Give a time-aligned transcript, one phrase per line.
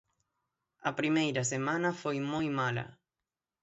[0.89, 2.85] A primeira semana foi moi mala.